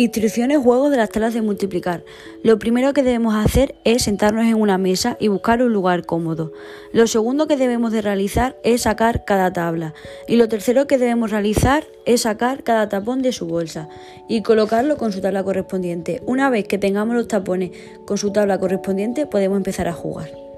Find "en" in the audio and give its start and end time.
4.46-4.54